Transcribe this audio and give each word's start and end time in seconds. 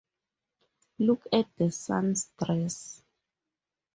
Look 0.97 1.25
at 1.31 1.45
the 1.59 1.69
son's 1.71 2.31
dress! 2.43 3.03